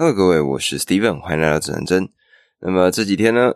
[0.00, 2.08] Hello，各位，我是 Steven，欢迎来到指南针。
[2.60, 3.52] 那么这几天呢，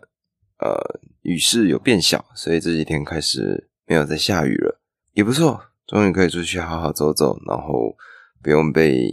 [0.57, 4.81] 呃，雨势有变小，所以这几天开始没有再下雨了，
[5.13, 7.95] 也不错，终于可以出去好好走走，然后
[8.41, 9.09] 不用被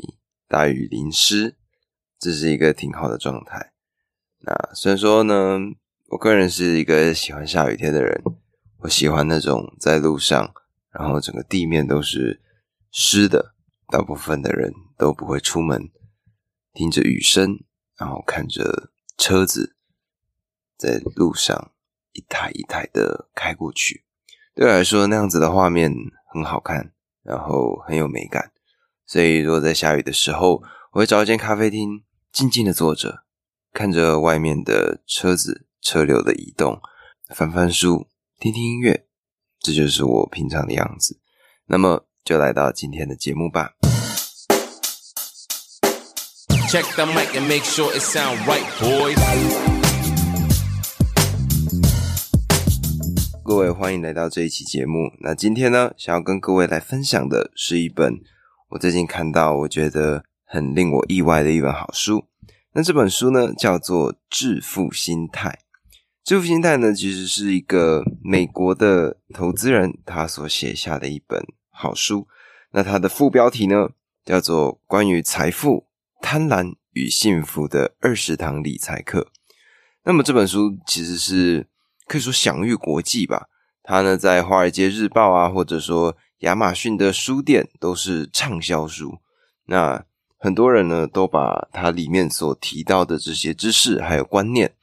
[0.48, 1.54] 大雨淋湿，
[2.19, 3.74] 这是一个挺好的状态。
[4.40, 5.60] 那虽然说呢，
[6.08, 8.21] 我个人是一个喜欢下雨天的人，
[8.78, 10.53] 我喜欢那种在路上，
[10.90, 12.40] 然后整个地面都是
[12.90, 13.54] 湿的，
[13.87, 15.88] 大部分的人都不会出门。
[16.73, 17.60] 听着雨声，
[17.96, 19.77] 然后看着车子
[20.77, 21.73] 在路上
[22.12, 24.05] 一台一台的开过去，
[24.55, 25.92] 对我来说那样子的画面
[26.33, 26.92] 很好看，
[27.23, 28.52] 然后很有美感。
[29.06, 33.25] 所以，如果在下雨的时候，我会找一间咖啡厅，静静的坐着，
[33.73, 36.80] 看着外面的车子车流的移动，
[37.34, 38.09] 翻翻书，
[38.39, 39.06] 听听音乐，
[39.59, 41.19] 这就是我平常的样子。
[41.66, 43.75] 那么，就来到今天的节目吧。
[46.70, 49.19] Check the mic and make sure it sound right, boys.
[53.42, 55.11] 各位，欢迎来到这一期节目。
[55.19, 58.20] 那今天呢，想要跟各位来分享的是一本
[58.69, 62.27] 我最近看到我觉得很令我意外的一本好书。
[62.75, 65.48] 那这本书呢，叫做《致富心态》。
[66.23, 72.28] 《致富心态》呢，其实是一个美国的投资人他所写下的一本好书。
[72.70, 73.89] 那它的副标题呢，
[74.25, 75.78] 叫做《关于财富》。
[76.21, 79.29] 贪婪与幸福的二十堂理财课。
[80.05, 81.69] 那么这本书其实是
[82.07, 83.49] 可以说享誉国际吧。
[83.83, 89.19] 它呢在《华尔街日报》啊，或者说亚马逊的书店都是畅销书。
[89.67, 90.05] 那
[90.39, 94.75] 很多人呢都把它里面所提到的这些知识还有观念，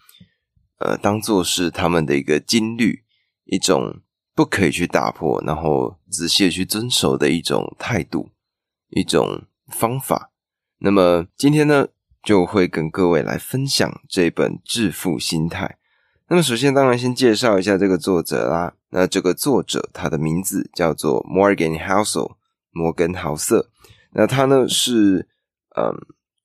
[0.80, 3.04] 呃，当做是他们的一个金律，
[3.46, 4.02] 一种
[4.36, 8.30] 不可以去打破，然后仔细去遵守的一种态度，
[8.90, 10.32] 一种方法。
[10.80, 11.88] 那么今天呢，
[12.22, 15.66] 就会跟各位来分享这本《致富心态》。
[16.30, 18.74] 那么首先，当然先介绍一下这个作者啦。
[18.90, 22.36] 那这个作者他的名字叫做 Morgan Housel，
[22.70, 23.70] 摩根豪瑟。
[24.12, 25.28] 那他呢是
[25.76, 25.96] 嗯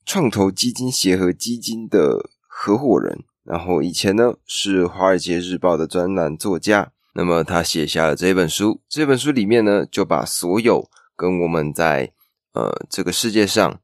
[0.06, 6.92] 创投基金协和基金的合伙人，然后以前呢是《华尔街日报》的专栏作家。
[7.14, 12.12] 那么他写下了这本书，这本书里面呢就把所有跟我们在
[12.54, 13.81] 呃这个世界上。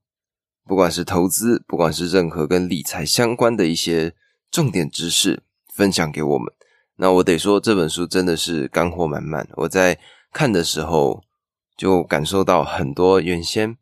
[0.68, 4.14] 不管是投资，不管是任何跟理财相关的一些
[4.50, 5.42] 重点知识，
[5.74, 6.52] 分享给我们。
[6.96, 9.48] 那我得说，这本书真的是干货满满。
[9.54, 9.98] 我在
[10.30, 11.22] 看的时候，
[11.74, 13.78] 就感受到很多原先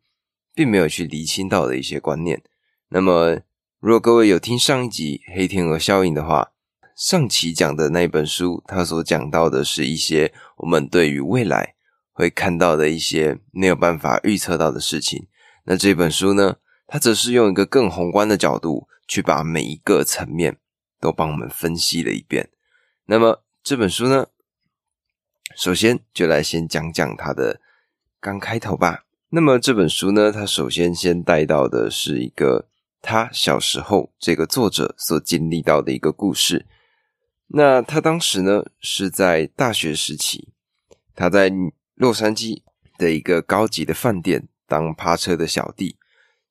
[0.55, 2.41] 并没有去厘清到的一些观念。
[2.87, 3.41] 那么，
[3.81, 6.51] 如果各位有听上一集《黑天鹅效应》的话，
[6.95, 11.75] 上期讲的那本书，它所讲到的是一些我们对于未来
[12.13, 15.27] 会看到的一些没有办法预测到的事情。
[15.65, 16.55] 那这本书呢？
[16.87, 20.57] 他则是用一个更宏观的角度去把每一个层面
[20.99, 22.49] 都帮我们分析了一遍。
[23.05, 24.27] 那么这本书呢，
[25.55, 27.59] 首先就来先讲讲它的
[28.21, 29.03] 刚开头吧。
[29.29, 32.69] 那么这本书呢，它首先先带到的是一个
[33.01, 36.65] 他小时候这个作者所经历到的一个故事。
[37.47, 40.53] 那他当时呢是在大学时期，
[41.13, 41.51] 他在
[41.95, 42.61] 洛杉矶
[42.97, 45.96] 的一个高级的饭店当趴车的小弟。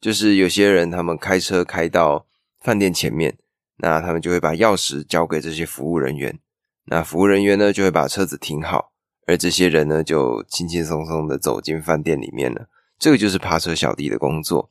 [0.06, 2.28] 就是有些人，他们开车开到
[2.60, 3.36] 饭店前面，
[3.78, 6.38] 那他们就会把钥匙交给这些服务人员，
[6.84, 8.92] 那服务人员呢就会把车子停好，
[9.26, 12.68] 而这些人呢就轻轻松松的走进饭店里面了。
[13.00, 14.68] 这个就是扒车小弟的工作。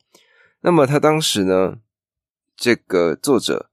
[0.62, 1.80] 那么他当时呢，
[2.56, 3.68] 这个作者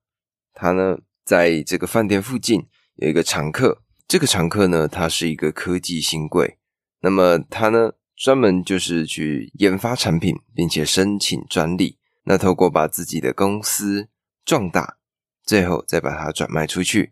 [0.53, 6.57] 他呢在这个饭店附近有一个常客，这个常客呢他是一个科技新贵，
[6.99, 7.93] 那么他呢。
[8.23, 11.97] 专门就是去研发产品，并且申请专利。
[12.23, 14.07] 那透过把自己的公司
[14.45, 14.95] 壮大，
[15.43, 17.11] 最后再把它转卖出去，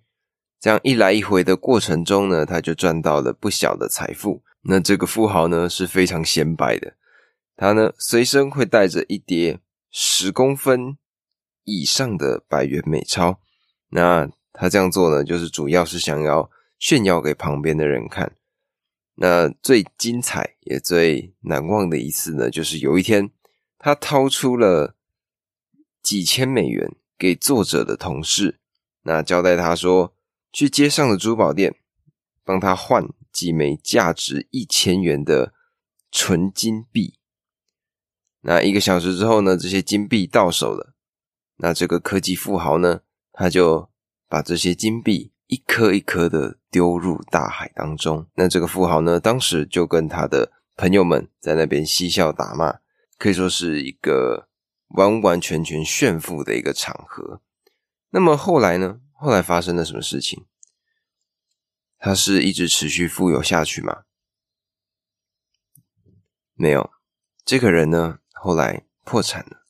[0.57, 4.41] 这样一来一回的过程中呢，他就赚到了不小的财富。
[4.61, 6.93] 那这个富豪呢是非常显摆的，
[7.57, 9.59] 他呢随身会带着一叠
[9.91, 10.97] 十公分
[11.65, 13.41] 以上的百元美钞。
[13.89, 16.49] 那他这样做呢，就是主要是想要
[16.79, 18.31] 炫耀给旁边的人看。
[19.23, 23.29] 那最精彩也最难忘的一次呢，就是有一天，
[23.77, 24.95] 他掏出了
[26.01, 28.59] 几千美元给作者的同事，
[29.03, 30.15] 那交代他说，
[30.51, 31.75] 去街上的珠宝店
[32.43, 35.53] 帮他换几枚价值一千元的
[36.09, 37.19] 纯金币。
[38.39, 40.95] 那一个小时之后呢，这些金币到手了，
[41.57, 43.01] 那这个科技富豪呢，
[43.31, 43.91] 他就
[44.27, 45.31] 把这些金币。
[45.51, 48.25] 一颗一颗的丢入大海当中。
[48.35, 52.79] 那这个富豪呢，当时就跟他的朋友们在那边嬉笑打骂，
[53.17, 54.47] 可以说是一个
[54.95, 57.41] 完完全全炫富的一个场合。
[58.11, 59.01] 那么后来呢？
[59.11, 60.45] 后来发生了什么事情？
[61.99, 64.03] 他是一直持续富有下去吗？
[66.53, 66.91] 没有，
[67.43, 69.65] 这个人呢，后来破产了。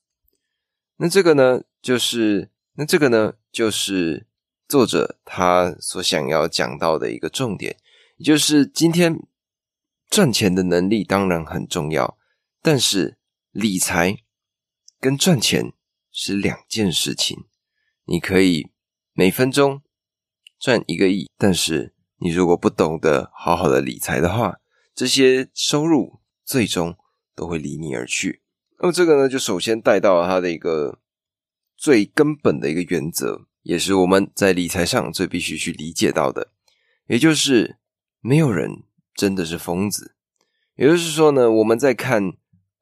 [0.98, 4.28] 那这个呢，就是那这个呢，就是
[4.72, 7.76] 作者他所想要讲到的一个重点，
[8.16, 9.20] 也就是今天
[10.10, 12.18] 赚钱的能力当然很重要，
[12.62, 13.18] 但是
[13.52, 14.20] 理财
[14.98, 15.74] 跟赚钱
[16.10, 17.38] 是两件事情。
[18.06, 18.72] 你可以
[19.12, 19.82] 每分钟
[20.58, 24.60] 赚一个亿，但是你如果不懂得好好的理财的话，
[24.96, 26.22] 这些收入。
[26.44, 26.98] 最终
[27.34, 28.42] 都会离你而去。
[28.80, 31.00] 那么这个呢，就首先带到了他的一个
[31.78, 36.50] 最根本的一个原则，也是我们在理财上最必须去理解到的，
[37.08, 37.78] 也就是
[38.20, 40.16] 没有人真的是疯子。
[40.76, 42.34] 也就是说呢，我们在看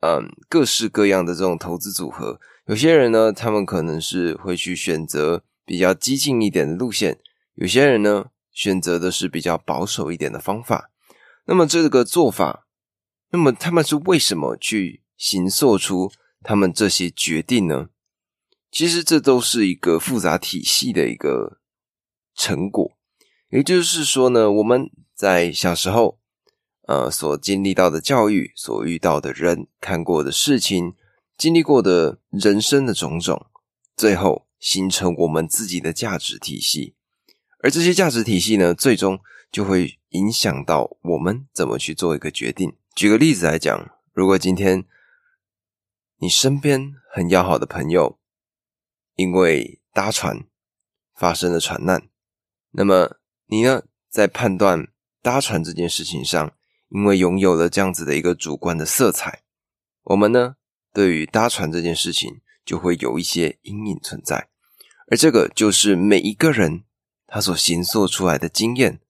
[0.01, 7.19] 嗯各式各样的这种投资组合，有些人呢，他们可能是会去选择比较激进一点的路线，
[7.55, 10.91] 有些人呢选择的是比较保守一点的方法。
[11.45, 12.65] 那么这个做法。
[13.31, 16.11] 那么他们是为什么去行做出
[16.41, 17.89] 他们这些决定呢？
[18.71, 21.59] 其实这都是一个复杂体系的一个
[22.35, 22.91] 成果。
[23.49, 26.19] 也就是说呢，我们在小时候
[26.87, 30.93] 呃所经历到的教育、所遇到的人、看过的事情、
[31.37, 33.47] 经历过的人生的种种，
[33.97, 36.95] 最后形成我们自己的价值体系。
[37.61, 39.19] 而这些价值体系呢，最终
[39.51, 42.75] 就会影响到我们怎么去做一个决定。
[42.93, 44.85] 举个例子来讲，如果今天
[46.19, 48.18] 你身边很要好的朋友
[49.19, 50.45] 因为搭船
[51.13, 52.07] 发生了船难，
[52.71, 53.17] 那么
[53.47, 54.87] 你呢，在判断
[55.21, 56.53] 搭船这件事情上，
[56.87, 59.43] 因为拥有了这样子的一个主观的色彩，
[60.03, 60.55] 我们呢，
[60.93, 64.47] 对于搭船这件事情就会有一些阴影存在，
[65.11, 66.85] 而这个就是每一个人
[67.27, 69.01] 他所形塑出来的经验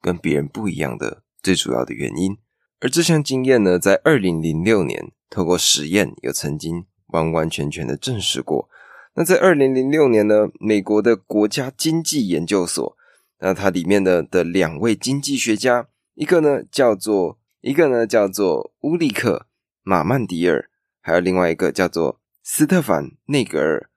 [0.00, 2.38] 跟别人不一样的最主要的原因。
[2.80, 8.70] 而这项经验呢，在二零零六年透过实验，有曾经完完全全的证实过。
[9.14, 12.96] 那在二零零六年呢，美国的国家经济研究所，
[13.40, 19.46] 那它里面的的两位经济学家，一个呢叫做一个呢叫做乌利克
[19.82, 20.70] 马曼迪尔，
[21.02, 23.90] 还有另外一个叫做斯特凡内格尔。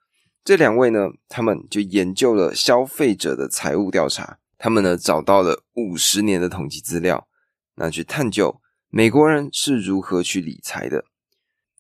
[0.44, 7.28] 这两位呢，他们就研究了消费者的财务调查，他们呢找到了五十年的统计资料，
[7.76, 8.60] 那去探究。
[8.90, 11.06] 美国人是如何去理财的？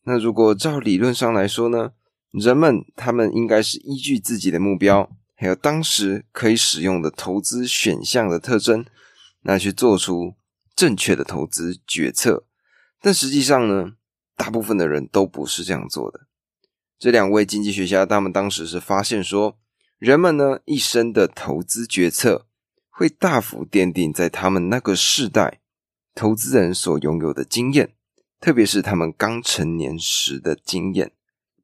[0.06, 1.92] 那如果照理论上来说呢？
[2.40, 8.86] 人们他们应该是依据自己的目标，还有当时可以使用的投资选项的特征，
[9.42, 10.36] 那去做出
[10.76, 12.46] 正确的投资决策。
[13.02, 13.94] 但实际上呢，
[14.36, 16.28] 大部分的人都不是这样做的。
[16.98, 19.58] 这两位经济学家他们当时是发现说，
[19.98, 22.48] 人们呢一生的投资决策
[22.90, 25.62] 会大幅奠定在他们那个世代。
[26.14, 27.94] 投资人所拥有的经验，
[28.40, 31.12] 特别是他们刚成年时的经验。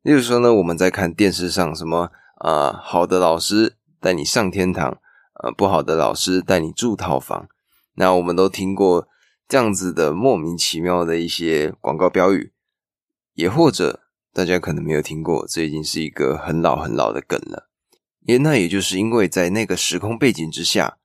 [0.01, 4.97] 例如说呢，我们在看电视上什么啊，好的老师带你上天堂，
[5.43, 7.47] 呃，不好的老师带你住套房。
[7.95, 9.07] 那我们都听过
[9.47, 12.51] 这样子的莫名其妙的一些广告标语，
[13.33, 14.01] 也或者
[14.33, 17.69] 大家可能没有听过，这已经是一个很老很老的梗了。
[18.21, 20.97] 也那也就是因为在那个时空背景之下。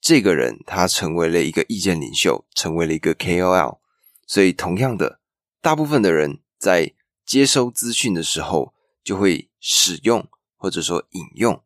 [0.00, 3.78] 这个人他成为了一个意见领袖，成为了一个 KOL，
[4.26, 5.20] 所以同样的，
[5.60, 6.92] 大部分的人在
[7.24, 11.62] 接收资讯的时候，就会使用或者说引用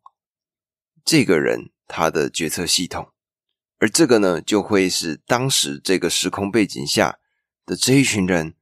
[1.04, 3.08] 这个人他的决策系统，
[3.78, 7.18] 而这个呢，就会是当时这个时空背景下
[7.64, 8.54] 的这一群人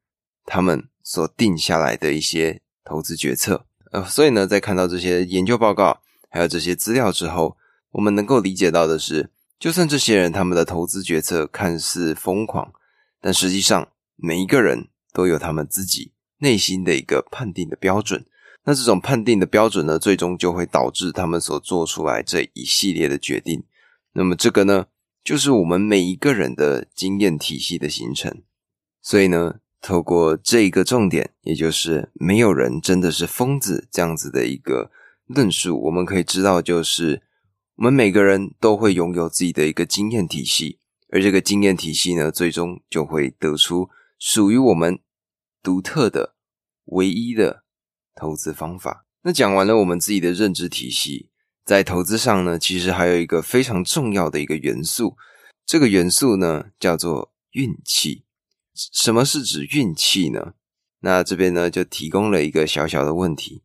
[0.44, 3.66] 他们所定下来的一些投资决策。
[3.92, 7.56] 呃，所以呢，在看到这些研究报告还有这些资料之后，
[7.92, 9.30] 我们能够理解到的是。
[9.56, 12.74] 就算这些人他们的投资决策看似疯狂，
[13.20, 16.12] 但实际上每一个人都有他们自己
[16.44, 18.24] 内心的一个判定的标准。
[18.64, 23.64] 那这种判定的标准呢，最终就会导致他们所做出来这一系列的决定。
[24.12, 24.86] 那么这个呢，
[25.24, 28.42] 就是我们每一个人的经验体系的形成。
[29.02, 34.90] 所以呢，透过这一个重点，也就是没有人真的是疯子这样子的一个
[35.26, 37.22] 论述，我们可以知道就是。
[37.76, 40.78] 我们每个人都会拥有自己的一个经验体系，
[41.10, 45.00] 而这个经验体系呢，最终就会得出属于我们
[45.60, 46.33] 独特的、
[46.86, 47.64] 唯一的
[48.14, 49.06] 投资方法。
[49.22, 51.30] 那讲完了我们自己的认知体系，
[51.64, 55.16] 在投资上呢，其实还有一个非常重要的一个元素，
[55.64, 58.24] 这个元素呢叫做运气。
[58.74, 60.54] 什么是指运气呢？
[61.00, 63.62] 那这边呢就提供了一个小小的问题：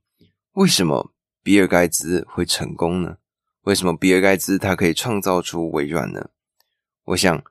[0.54, 3.18] 为什么比尔盖茨会成功呢？
[3.64, 6.30] 为什么比尔盖茨他可以创造出微软呢？
[7.06, 7.44] 我想，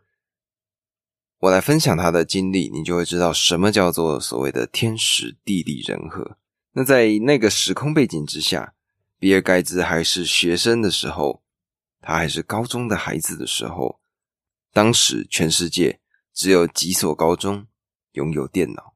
[1.40, 6.36] 我来分享他的经历，你就会知道什么叫做所谓的天时地利人和。
[6.72, 8.74] 那在那个时空背景之下，
[9.20, 11.42] 比尔盖茨还是学生的时候，
[12.00, 14.00] 他还是高中的孩子的时候，
[14.72, 16.00] 当时全世界
[16.34, 17.66] 只有几所高中
[18.12, 18.94] 拥有电脑，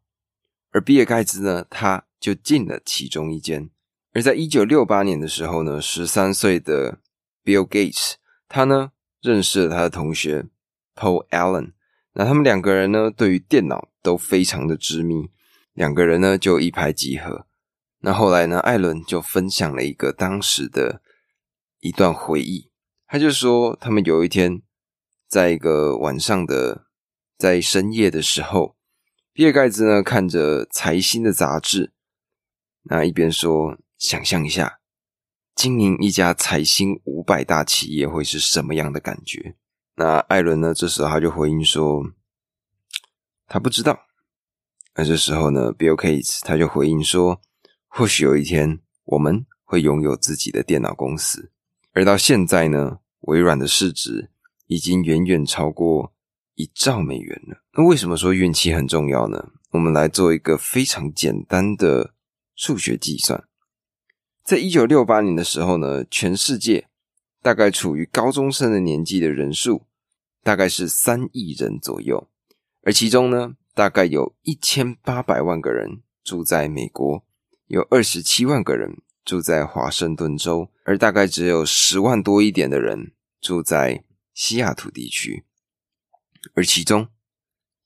[0.72, 3.70] 而比尔盖茨呢，他就进了其中一间。
[4.14, 6.98] 而在一九六八年的时候呢，十三岁的
[7.44, 8.14] Bill Gates，
[8.48, 10.46] 他呢认识了他的同学
[10.94, 11.72] Paul Allen，
[12.14, 15.30] 那他们两个人呢对于电脑都非常的执迷，
[15.72, 17.46] 两个人呢就一拍即合。
[18.00, 21.02] 那后来呢，艾伦就分享了一个当时的
[21.80, 22.70] 一段回忆，
[23.06, 24.62] 他就说他们有一天
[25.28, 26.86] 在一个晚上的
[27.38, 28.76] 在深夜的时候，
[29.32, 31.92] 比尔盖茨呢看着财新的杂志，
[32.82, 33.78] 那一边说。
[33.98, 34.80] 想象一下，
[35.54, 39.54] 经营一家财新五百大企业会是什么样的感觉？
[39.94, 40.72] 那艾伦呢？
[40.72, 42.02] 这时候他就回应说，
[43.46, 44.06] 他不知道。
[44.94, 47.40] 而这时候呢，Bill Gates 他就回应说，
[47.88, 51.50] 或许有一天我们会拥有自己的电脑公司。
[51.92, 54.30] 而到现在呢，微软的市值
[54.66, 56.14] 已经远远超过
[56.54, 57.62] 一兆美元了。
[57.74, 59.50] 那为什么说运气很重要呢？
[59.72, 62.14] 我们来做一个非常简单的
[62.54, 63.44] 数学计算。
[64.44, 66.88] 在一九六八年的时候呢，全世界
[67.42, 69.86] 大概处于高中生的年纪的人数
[70.42, 72.28] 大概是三亿人左右，
[72.82, 77.24] 而其中呢，大概有一千八百万个人住在美国，
[77.66, 85.44] 有二十七万个人住在华盛顿州，而大概只有十万多一点的人住在西雅图地区，
[86.54, 87.08] 而其中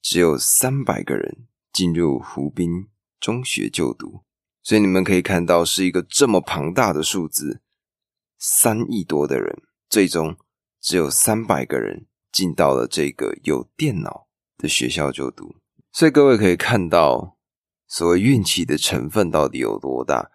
[0.02, 2.86] 只有三百个人进入湖滨
[3.18, 4.20] 中学就读。
[4.62, 7.60] 所以你们可以看到，是一个这么庞大的数字，
[8.38, 10.36] 三亿多的人，最终
[10.80, 14.26] 只有三百个人进到了这个有电脑
[14.58, 15.56] 的学校就读。
[15.92, 17.36] 所以各位可以看到，
[17.86, 20.30] 所谓运气的成分到底有多大？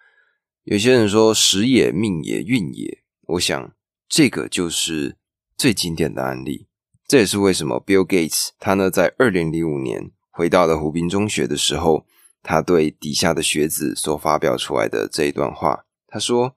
[0.63, 3.74] 有些人说时也、命也、运也，我想
[4.08, 5.17] 这个就是
[5.55, 6.67] 最经典的案例。
[7.08, 12.05] 这也是为什么 Bill Gates 他呢在二零零五年回到了湖滨中学的时候。
[12.43, 16.55] 他对底下的学子所发表出来的这一段话，他说：“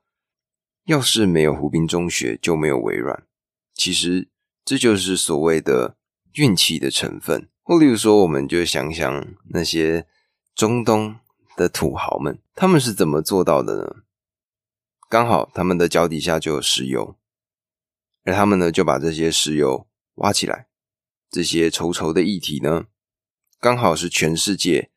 [0.84, 3.26] 要是没有湖滨中学，就没有微软。
[3.74, 4.28] 其实
[4.64, 5.96] 这就是所谓的
[6.34, 7.48] 运气的成分。
[7.62, 10.06] 或例如说，我们就想想那些
[10.54, 11.16] 中东
[11.56, 13.96] 的土豪们，他们是怎么做到的呢？
[15.08, 17.16] 刚好他们的脚底下就有石油，
[18.24, 19.86] 而他们呢就把这些石油
[20.16, 20.66] 挖起来，
[21.30, 22.86] 这些稠稠的液体呢，
[23.58, 24.90] 刚好是全世界。”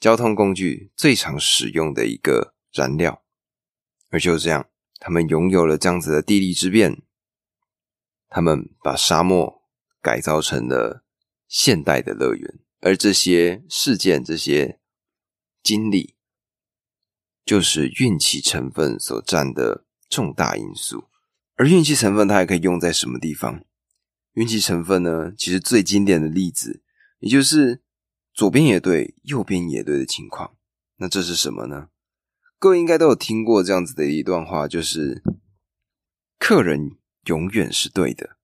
[0.00, 3.22] 交通工具最常使用的一个燃料，
[4.10, 4.68] 而就这样，
[5.04, 7.02] 他们拥有了这样子的地利之便，
[8.30, 9.62] 他们把沙漠
[10.00, 11.04] 改造成了
[11.46, 14.80] 现代的乐园，而这些事件、这些
[15.62, 16.14] 经历，
[17.44, 21.04] 就是运气成分所占的重大因素。
[21.56, 23.62] 而运气成分它还可以用在什么地方？
[24.32, 25.34] 运气成分呢？
[25.36, 26.82] 其实最经典的例子，
[27.18, 27.82] 也就是。
[28.36, 30.56] 左边也对，右边也对的情况，
[30.96, 31.90] 那这是什么呢？
[32.64, 35.22] 各位应该都有听过这样子的一段话，就是
[36.38, 36.92] 客人
[37.26, 38.38] 永远是对的。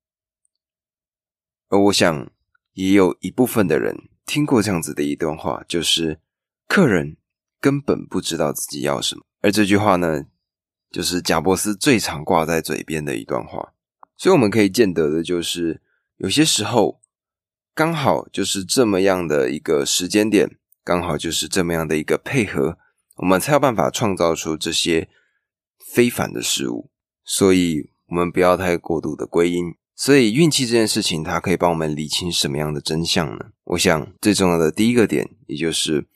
[1.71, 2.31] 而我想
[2.75, 6.21] 也有一部分的人听过这样子的一段话，就是
[6.69, 7.17] 客人
[7.63, 9.23] 根本不知道自己要什么。
[9.41, 10.27] 而这句话呢，
[10.91, 13.73] 就是贾伯斯最常挂在嘴边的一段话。
[14.19, 15.81] 所以我们可以见得的就是，
[16.19, 17.01] 有些时候。
[17.73, 22.77] 刚好就是这么样的一个时间点，刚好就是这么样的一个配合，
[23.21, 25.09] 我们才有办法创造出这些
[25.93, 26.91] 非凡的事物。
[27.25, 29.75] 所以，我们不要太过度的归因。
[29.95, 33.53] 所以，运气这件事情，它可以帮我们理清什么样的真相呢？
[33.65, 36.07] 我想，最重要的第一个点，也就是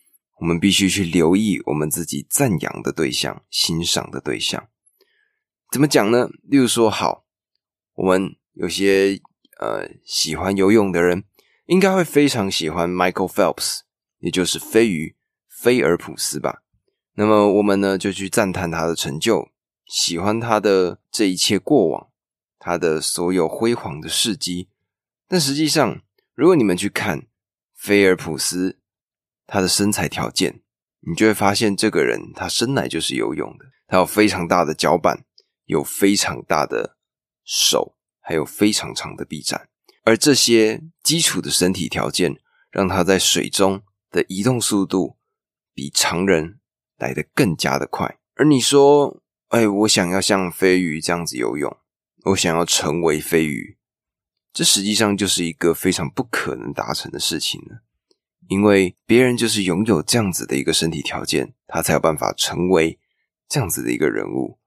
[0.41, 4.69] 我们必须去留意我们自己赞扬的对象、欣赏的对象。
[5.71, 6.29] 怎么讲呢？
[6.43, 7.25] 例如说，好，
[7.95, 9.21] 我们有些
[9.61, 11.25] 呃喜欢游泳的人。
[11.67, 13.79] 应该会非常喜欢 Michael Phelps，
[14.19, 15.17] 也就是飞鱼
[15.49, 16.64] 菲尔普斯吧。
[17.15, 19.51] 那么我们呢就去赞叹他的成就，
[19.87, 22.09] 喜欢他的这一切过往，
[22.59, 24.69] 他的所有辉煌的事迹。
[25.29, 26.03] 但实际上，
[26.35, 27.27] 如果你们去看
[27.75, 28.79] 菲尔普斯
[29.47, 30.61] 他的身材条件，
[31.01, 35.25] 你就会发现这个人他生来就是游泳的，他有非常大的脚板，
[35.67, 36.97] 有非常大的
[37.45, 39.69] 手，还有非常长的臂展。
[40.03, 42.41] 而这些基础的身体条件，
[42.71, 45.17] 让他在水中的移动速度
[45.73, 46.59] 比常人
[46.99, 48.19] 来得更加的快。
[48.37, 51.77] 而你说，哎，我想要像飞鱼这样子游泳，
[52.25, 53.77] 我想要成为飞鱼，
[54.53, 57.77] 这实际上就是一个非常不可能达成的事情呢。
[58.49, 62.99] 因为别人就是拥有这样子的一个身体条件，他才有办法成为
[63.49, 64.59] 这样子的一个人物。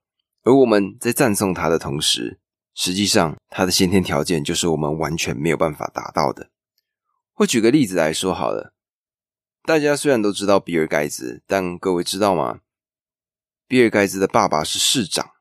[0.44, 2.40] 而我们在赞颂他的同时，
[2.74, 6.50] 实际上他的先天条件就是我们完全没有办法达到的。
[7.34, 8.74] 或举个例子来说好了，
[9.68, 12.62] 大家虽然都知道比尔盖茨，但各位知道吗？
[13.68, 15.32] 比尔盖茨的爸爸是市长，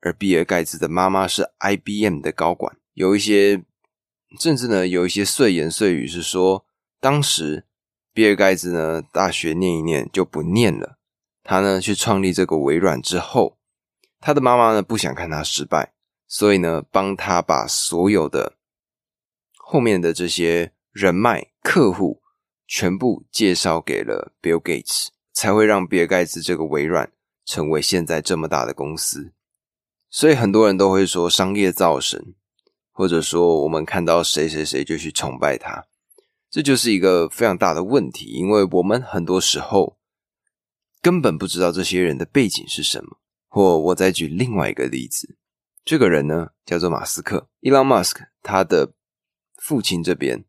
[0.00, 2.76] 而比尔盖茨的妈妈是 IBM 的高管。
[2.92, 3.64] 有一些
[4.38, 6.64] 甚至呢，有一些碎言碎语是说，
[7.00, 7.66] 当时
[8.12, 10.98] 比尔盖茨呢大学念一念就不念了，
[11.42, 13.58] 他呢去创立这个微软之后，
[14.20, 15.92] 他的妈妈呢不想看他失败，
[16.28, 18.54] 所以呢帮他把所有的
[19.56, 20.70] 后面的这些。
[20.94, 22.22] 人脉、客户
[22.66, 27.12] 全部介绍给了 Bill Gates，才会让比尔盖茨这个微软
[27.44, 29.32] 成为现在这么大的公司。
[30.10, 32.34] 所以很多人都会说商业造神，
[32.92, 35.86] 或者说我们看到谁谁谁就去崇拜他，
[36.50, 39.98] 这就是一个非常大的问题，因为我们很多时候
[41.02, 43.18] 根本不知道这些人的背景是什么。
[43.48, 45.36] 或我再举另外一个例子，
[45.84, 48.94] 这个人呢叫做马斯克，Elon Musk，他的
[49.56, 50.44] 父亲这边。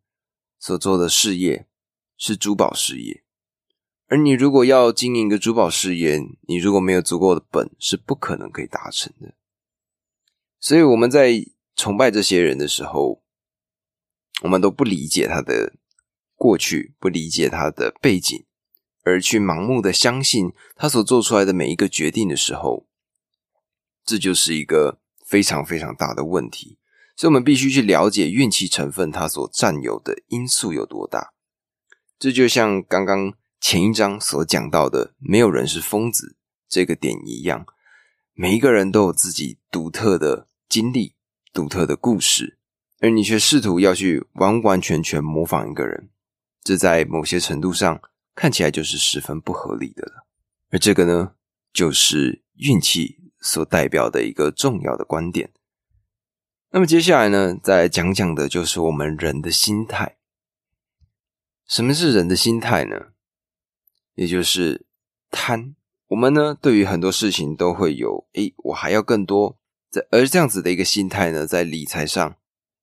[0.57, 1.67] 所做的事业
[2.17, 3.23] 是珠宝事业，
[4.07, 9.35] 而你如果要经营一个珠宝事业，你如果没有足够的本，是不可能可以达成的。
[10.59, 11.45] 所以我们在
[11.75, 13.21] 崇拜这些人的时候，
[14.43, 15.73] 我们都不理解他的
[16.35, 18.45] 过去，不理解他的背景，
[19.03, 22.87] 而去盲目的相信他所做出来的每一个决定的时候，
[24.03, 26.79] 这就是一个非常非常大的问题。
[27.15, 31.34] 所以，我们必须去了解运气成分它所占有的因素有多大。
[32.17, 36.37] 这就像刚刚前一章所讲到的“没有人是疯子”
[36.69, 37.65] 这个点一样，
[38.33, 41.15] 每一个人都有自己独特的经历、
[41.53, 42.57] 独特的故事，
[42.99, 46.09] 而你却试图要去完完全全模仿一个人，
[46.63, 48.01] 这在某些程度上
[48.33, 50.25] 看起来就是十分不合理的了。
[50.71, 51.33] 而这个呢，
[51.73, 55.51] 就是运气所代表的一个重要的观点。
[56.71, 60.17] 那么接下来呢，再讲讲的就是我们人的心态。
[61.67, 63.07] 什么是人的心态呢？
[64.13, 64.85] 也就是
[65.31, 65.75] 贪。
[66.09, 69.57] 我们呢，对于很多事情都会有，诶，我还要更多。
[69.89, 72.35] 在而这样子的一个心态呢，在理财上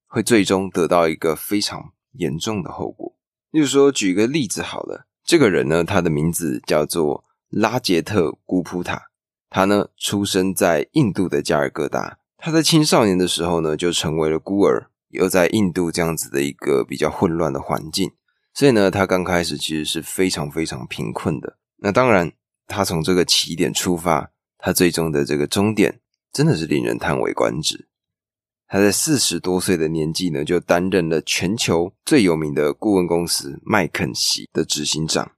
[0.08, 3.14] 会最终得到一个非常严重的后果。
[3.52, 9.10] 例如说，举一个例子好了，这个人呢，他的名字叫做拉杰特·古普塔，
[9.48, 12.18] 他呢，出生在印度的加尔各答。
[12.36, 18.10] 他在青少年的时候呢，就成为了孤儿，又在印度这样子的一个比较混乱的环境，
[18.54, 21.58] 所以呢，他刚开始其实是非常非常贫困的。
[21.76, 22.32] 那当然，
[22.66, 26.00] 他从这个起点出发，他最终的这个终点
[26.32, 27.88] 真的是令人叹为观止。
[28.68, 35.32] 他在四十多岁的年纪呢，就担任了全球最有名的顾问公司麦肯锡的执行长。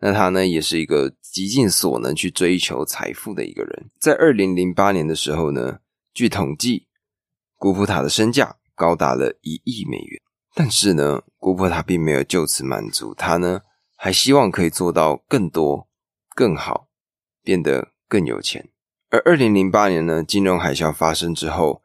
[0.00, 3.90] 那他呢，也是一个极尽所能去追求财富的一个人。
[4.00, 5.78] 在二零零八年的时候呢。
[6.16, 6.86] 据统计，
[7.56, 10.22] 古普塔的身价高达了一亿美元。
[10.58, 13.60] 但是呢，古普塔并没有就此满足，他呢
[13.94, 15.86] 还希望可以做到更多、
[16.34, 16.88] 更好，
[17.42, 18.70] 变得更有钱。
[19.10, 21.82] 而二零零八年呢，金融海啸发生之后，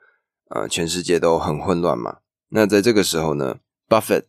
[0.52, 2.20] 呃，全世界都很混乱嘛。
[2.48, 3.58] 那在这个时候呢，
[3.90, 4.28] 巴菲特，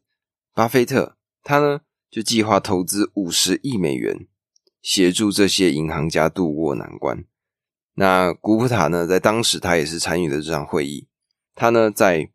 [0.55, 4.27] 巴菲特他呢就计划投资五十亿美元，
[4.83, 7.25] 协助这些银行家渡过难关。
[7.95, 11.07] 那古普塔呢，在当时他也是参与了这场会议。
[11.55, 12.32] 他呢，在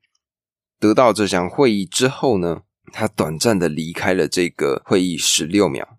[0.79, 5.97] 得到这项会议之后呢，他短暂的离开了这个会议十六秒，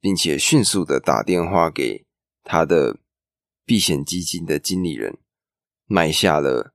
[0.00, 2.06] 并且迅速的打电话给
[2.44, 2.98] 他的
[3.64, 5.18] 避险基金的经理人，
[5.86, 6.74] 买下了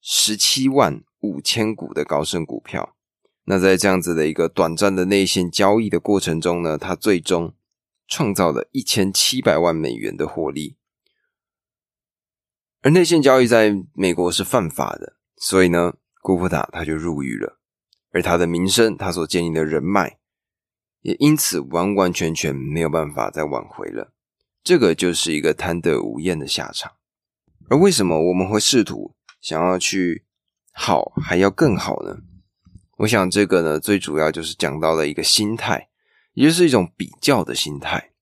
[0.00, 2.96] 十七万五千股的高盛股票。
[3.44, 7.54] 那在这样子的一个短暂的内线交易的过程中呢，他最终
[8.06, 10.76] 创造了一千七百万美元的获利。
[12.82, 17.58] 而内线交易在美国是犯法的，所以呢，古普塔他就入狱了，
[18.12, 20.18] 而他的名声，他所建立的人脉，
[21.00, 24.12] 也因此完完全全没有办法再挽回了。
[24.62, 26.92] 这个就是一个贪得无厌的下场。
[27.68, 30.24] 而为什么我们会试图想要去
[30.72, 32.18] 好还要更好呢？
[32.98, 35.88] 我想这个呢，最主要就是讲到了一个心态，
[36.34, 38.12] 也就是一种比较的心态。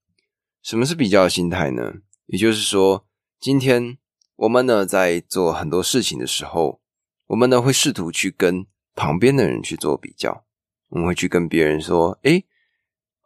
[0.62, 1.92] 什么是比较心态呢？
[2.24, 3.06] 也就是说，
[3.38, 3.98] 今天。
[4.36, 6.80] 我们呢，在做很多事情的时候，
[7.30, 8.66] 我们呢会试图去跟
[8.96, 10.44] 旁边的人去做比较。
[10.88, 12.44] 我们会去跟别人说：“诶，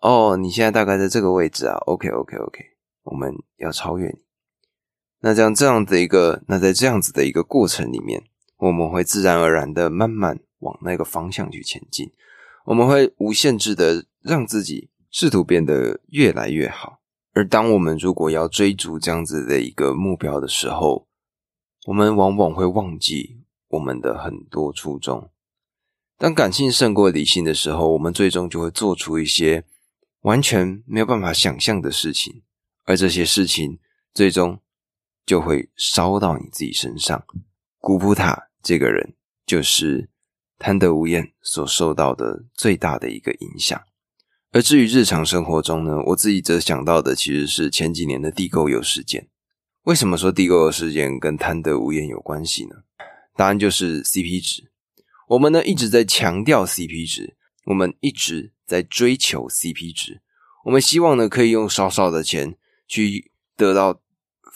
[0.02, 2.62] 哦，你现在大概在这个位置啊，OK OK OK，
[3.04, 4.18] 我们要超越你。
[5.20, 8.22] 那这样这样的一个，那在这样子的一个过程里面，
[8.58, 12.12] 我们会自然而然的慢慢往那个方向去前进，
[12.66, 17.00] 我们会无限制的让自己试图变得越来越好。
[17.32, 21.08] 而当我们如果要追逐这样子的一个目标的时候，
[21.86, 23.40] 我们往往会忘记
[23.74, 25.30] 我们的很多初衷。
[26.18, 29.64] 当感性胜过理性的时候，我们最终就会做出一些
[30.22, 32.42] 完全没有办法想象的事情，
[32.84, 33.78] 而这些事情
[34.12, 34.60] 最终。
[35.26, 37.24] 就会烧到你自己身上。
[37.78, 39.14] 古普塔这个人
[39.46, 40.10] 就是
[40.58, 43.80] 贪得无厌所受到的最大的一个影响。
[44.52, 49.30] 而至于日常生活中呢，我自己则想到的其实是前几年的地沟油事件。
[49.84, 52.82] 为什么说地沟油事件跟贪得无厌有关系呢？
[53.36, 54.70] 答案就是 CP 值。
[55.28, 60.20] 我们呢一直在强调 CP 值，我们一直在追求 CP 值。
[60.64, 64.00] 我们希望呢可以用少少的钱去得到。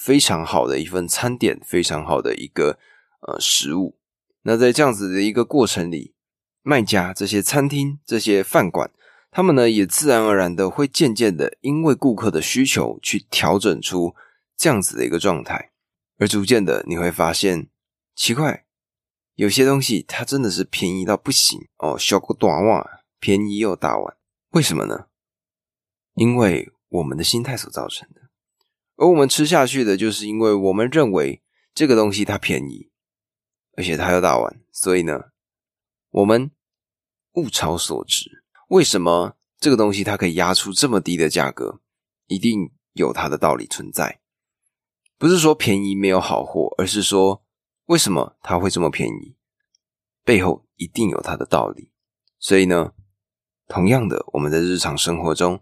[0.01, 2.79] 非常好的一份餐点，非常好的一个
[3.27, 3.99] 呃食物。
[4.43, 6.15] 那在这样子的一个过程里，
[6.63, 8.93] 卖家这些餐厅、这些饭馆，
[9.33, 14.15] 他们呢也自然而然的会渐渐的因为顾客的需求去调整出
[14.57, 15.73] 这样子的一个状态，
[16.19, 17.67] 而逐渐的你会发现，
[18.15, 18.67] 奇怪，
[19.39, 24.17] 有些东西它真的是便宜到不行哦，小个短袜便宜又大碗，
[24.49, 25.07] 为什么呢？
[26.15, 28.23] 因为我们的心态所造成的。
[28.97, 31.41] 而我们吃下去的，就是因为我们认为
[31.73, 32.91] 这个东西它便宜，
[33.77, 35.27] 而且它又大碗，所以呢，
[36.11, 36.51] 我们
[37.35, 38.43] 物超所值。
[38.71, 41.81] 为什么这个东西它可以压出这么低的价格？
[42.27, 44.19] 一定有它的道理存在。
[45.17, 47.45] 不是说便宜没有好货，而是说
[47.89, 49.37] 为什么它会这么便宜？
[50.25, 51.91] 背后一定有它的道理。
[52.39, 52.95] 所以呢，
[53.67, 55.61] 同样的，我们在日常生活中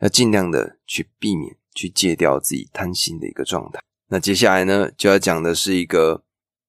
[0.00, 1.56] 要尽量的去避免。
[1.76, 3.82] 去戒掉自己贪心的一个状态。
[4.08, 6.24] 那接下来呢，就要讲的是一个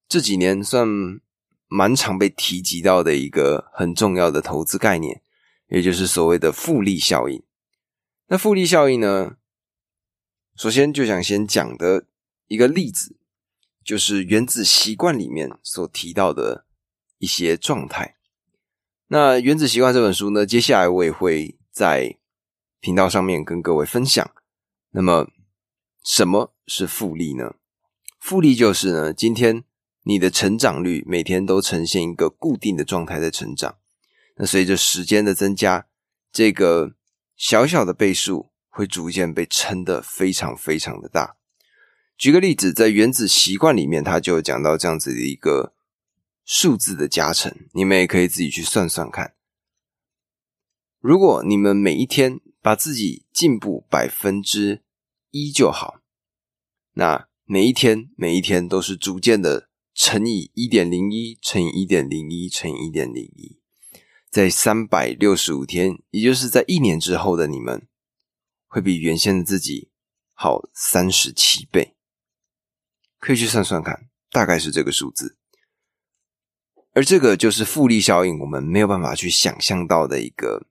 [0.10, 0.86] 这几年算
[1.70, 5.22] 蛮常被提及到的一个很重要的投资概念，
[5.70, 7.41] 也就是所谓的复利效应。
[8.28, 9.38] 那复利效应呢，
[10.58, 12.08] 首先就想先讲的
[12.48, 13.16] 一个例子，
[13.88, 16.65] 就是《原子习惯》里面所提到的
[17.19, 18.17] 一些状态。
[19.08, 22.17] 那《原子习惯》这本书呢，接下来我也会在
[22.82, 24.30] 频道上面跟各位分享。
[24.89, 25.30] 那么，
[26.04, 27.56] 什么是复利呢？
[28.19, 29.63] 复利就是呢，今天
[30.04, 33.78] 你的成长率每天都呈现一个固定的状态在成长。
[34.36, 35.88] 那随着时间的增加，
[36.34, 36.93] 这个
[37.38, 41.37] 小小的倍数会逐渐被撑得非常非常的大。
[42.17, 45.75] 举个例子，在《原子习惯》里面，他就讲到这样子的一个
[46.43, 49.36] 数字的加成，你们也可以自己去算算看。
[50.99, 54.84] 如果你们每一天把自己进步百分之
[55.30, 56.01] 一就好，
[56.93, 63.60] 那每一天每一天都是逐渐的乘以一点零一乘以一点零一乘以一点零一，
[64.32, 67.88] 在三百六十五天，也就是在一年之后的你们，
[68.65, 69.91] 会比原先的自己
[70.34, 71.93] 好三十七倍。
[73.19, 75.38] 可以去算算看，大概是这个数字。
[76.93, 80.67] 而这个就是复利效应，我们没有办法去想象到的一个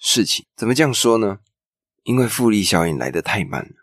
[0.00, 0.46] 事情。
[0.56, 1.40] 怎么这样说呢？
[2.04, 3.74] 因为复利效应来得太慢了，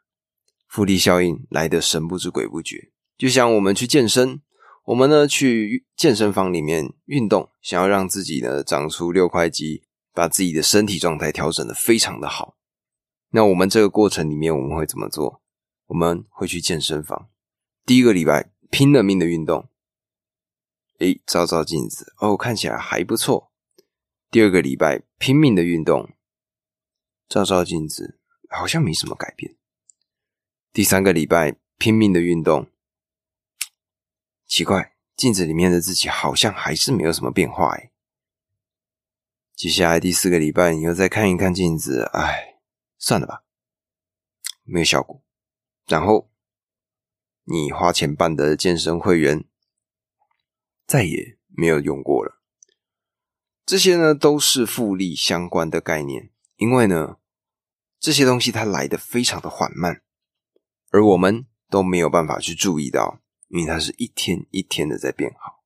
[0.68, 2.92] 复利效应来得神不知鬼不觉。
[3.18, 4.42] 就像我们去健身，
[4.86, 12.58] 我们呢去健身房里面运动，想要让自己呢长出六块肌，把自己的身体状态调整的非常的好。
[13.32, 15.42] 那我们这个过程里面我们会怎么做？
[15.88, 17.28] 我们会去健身房，
[17.86, 19.70] 第一个礼拜拼了命的运动，
[20.98, 23.52] 诶，照照镜子，哦，看起来还不错。
[24.32, 26.10] 第二个礼拜拼命的运动。
[27.28, 28.20] 照照镜子，
[28.50, 29.56] 好像没什么改变。
[30.72, 32.70] 第三个礼拜拼命的运动，
[34.46, 37.92] 奇怪，镜子里面的自己好像还是没有什么变化哎。
[39.56, 42.60] 接下来第四个礼拜，你又再看一看镜子，哎，
[42.98, 43.44] 算了吧，
[44.64, 45.24] 没有效果。
[45.88, 46.32] 然后
[47.46, 49.46] 你花钱办的健身会员，
[50.88, 52.42] 再也没有用过了。
[53.66, 56.32] 这些呢，都是复利相关的概念。
[56.58, 57.18] 因为呢，
[58.00, 60.02] 这些东西它来的非常的缓慢，
[60.90, 65.64] 而我们都没有办法去注意到，因为它是一天一天的在变好。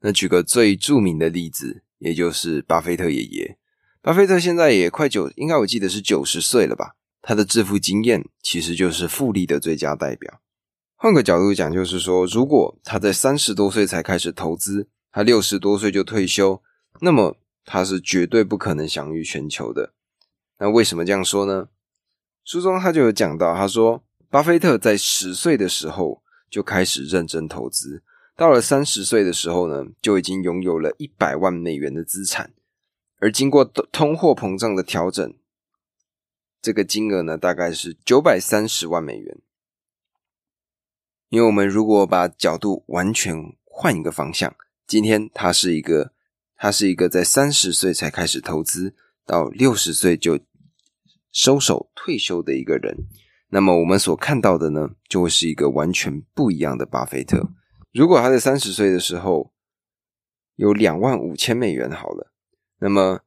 [0.00, 3.58] 那举个最著名的例子，也就是巴菲特爷爷。
[4.00, 6.96] 巴菲特现在也快九，应该我记得是九十岁了吧？
[7.20, 10.40] 他的致富经验其实就是复利的最佳代表。
[11.02, 16.62] 换个角度讲，就是说，如果他在三十多岁才开始投资，他六十多岁就退休，
[17.00, 19.94] 那么他是绝对不可能享誉全球的。
[20.58, 21.68] 那为什么这样说呢？
[22.44, 28.02] 书中他就有讲到，他说，巴菲特在十岁的时候就开始认真投资，
[28.36, 32.52] 到了三十岁的时候呢，就已经拥有了一百万美元的资产，
[33.20, 35.32] 而经过通货膨胀的调整，
[36.60, 39.38] 这个金额呢，大概是九百三十万美元。
[41.30, 44.52] 因为我们如果把角度完全换一个方向，
[44.84, 46.12] 今天他是一个，
[46.56, 50.40] 他是一个在三十岁才开始投资，到六十岁就
[51.30, 53.06] 收手退休的一个人，
[53.50, 57.48] 那么我们所看到的呢，就会是一个完全不一样的巴菲特。
[57.92, 59.52] 如果他在三十岁的时候
[60.56, 62.32] 有两万五千美元好了，
[62.80, 63.20] 那么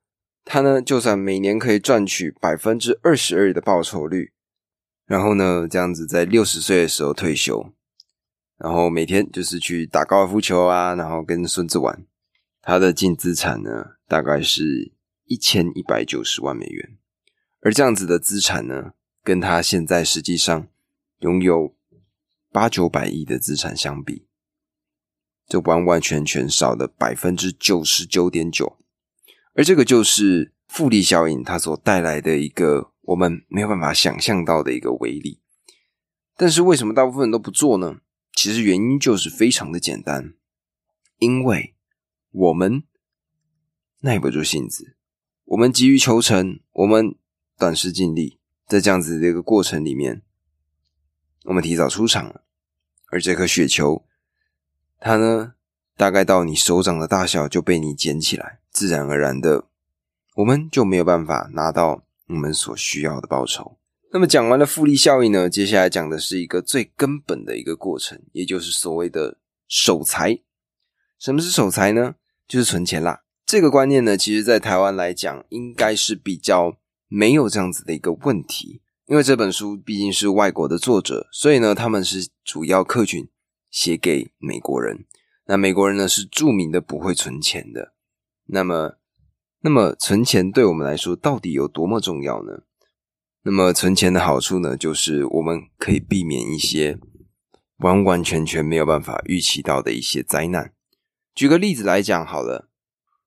[0.43, 4.33] 他呢，就算每年可以赚取百分之二十二的报酬率，
[5.05, 7.73] 然后呢，这样子在六十岁的时候退休。
[8.63, 12.05] 然后每天就是去打高尔夫球啊，然后跟孙子玩。
[12.61, 14.93] 他的净资产呢，大概是
[15.25, 16.97] 一千一百九十万美元。
[17.59, 20.69] 而这样子的资产呢，跟他现在实际上
[21.19, 21.75] 拥有
[22.53, 24.27] 八九百亿的资产相比，
[25.45, 28.77] 就完完全全少了百分之九十九点九。
[29.55, 35.41] 而这个就是复利效应它所带来的一个我们没有办法想象到的一个威力。
[36.37, 37.97] 但是为什么大部分人都不做呢？
[38.33, 40.33] 其实原因就是非常的简单，
[41.17, 41.75] 因为
[42.31, 42.83] 我们
[44.01, 44.97] 耐不住性子，
[45.45, 47.15] 我们急于求成，我们
[47.57, 50.23] 短视尽力，在这样子的一个过程里面，
[51.45, 52.43] 我们提早出场了，
[53.11, 54.03] 而这颗雪球，
[54.99, 55.53] 它呢，
[55.95, 59.67] 大概到你手掌的大小就被你捡起来，自然而然的，
[60.35, 63.77] 我们就没有办法拿到我们所需要的报酬。
[64.13, 70.39] 那么讲完了复利效应呢，接下来讲的是一个最根本的一个过程，也就是所谓的守财。
[71.17, 72.13] 什么是守财呢？
[72.47, 73.23] 就是存钱啦。
[73.43, 83.27] 这个观念呢，其实在台湾来讲，应该是比较没有这样子的一个问题，因为这本书毕竟是外国的作者，所以呢，他们是主要客群
[83.71, 85.07] 写给美国人。
[85.47, 87.93] 那美国人呢，是著名的不会存钱的。
[88.45, 88.93] 那么，
[89.61, 92.61] 那么存钱对我们来说到底有多么重要呢？
[93.45, 96.97] 那么存钱的好处呢，就是我们可以避免一些
[97.79, 100.73] 完完全全没有办法预期到的一些灾难。
[101.35, 102.69] 举个例子来讲好了，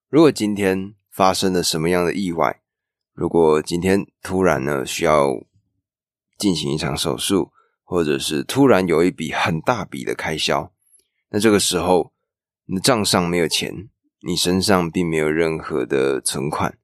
[0.09, 2.63] 如果今天发生了什么样的意外，
[3.13, 5.45] 如果今天突然呢需要
[6.39, 7.53] 进行一场手术，
[7.85, 10.73] 或者是突然有一笔很大笔的开销，
[11.29, 12.15] 那这个时候
[12.65, 13.91] 你的账上没有钱，
[14.23, 16.79] 你身上并没有任何的存款，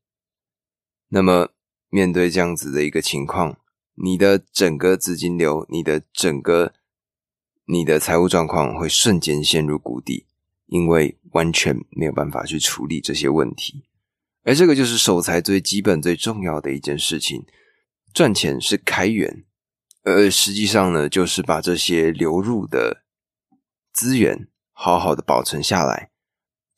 [1.09, 1.49] 那么。
[1.95, 3.59] 面对这样子的一个情况，
[3.97, 6.73] 你的整个资金流，你的整个
[7.67, 10.25] 你的财务状况会瞬间陷入谷底，
[10.65, 13.85] 因为完全没有办法去处理这些问题。
[14.43, 17.45] 而这个就是守财最基本、最重要的一件事情。
[18.15, 19.45] 赚钱是开源，
[20.03, 23.05] 而实际上呢，就是把这些流入的
[23.93, 26.11] 资源好好的保存下来，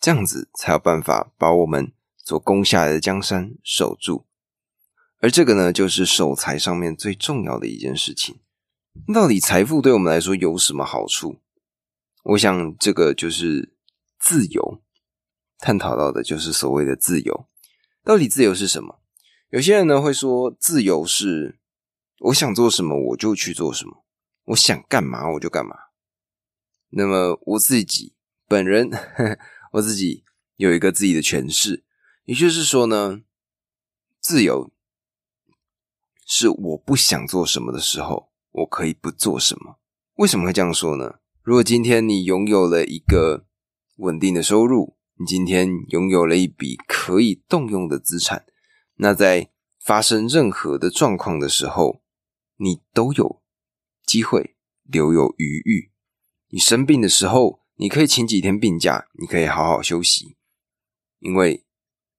[0.00, 4.26] 这样子才有办法把我们所攻下来的江山守住。
[5.24, 8.40] 而这个呢，就是守财上面最重要的一件事情。
[9.14, 11.40] 到底财富对我们来说有什么好处？
[12.24, 13.74] 我想，这个就是
[14.18, 14.82] 自由。
[15.56, 17.48] 探讨到的就是所谓的自由。
[18.04, 19.00] 到底自由是什么？
[19.48, 21.58] 有些人呢会说，自由是
[22.18, 24.04] 我想做什么我就去做什么，
[24.48, 25.74] 我想干嘛我就干嘛。
[26.90, 28.12] 那么我自己
[28.46, 28.90] 本人，
[29.72, 30.22] 我自己
[30.56, 31.82] 有一个自己的诠释，
[32.26, 33.22] 也就是说呢，
[34.20, 34.70] 自由。
[36.36, 39.78] 是我不想做什么的时候，我可以不做什么。
[40.16, 41.20] 为什么会这样说呢？
[41.42, 43.46] 如果今天你拥有了一个
[43.98, 48.44] 稳定的收入，你今天拥有了一笔可以动用的资产，
[48.96, 52.02] 那在发生任何的状况的时候，
[52.56, 53.40] 你都有
[54.04, 55.92] 机会留有余裕。
[56.48, 60.36] 你生病的时候，你可以请几天病假，你可以好好休息，
[61.20, 61.64] 因为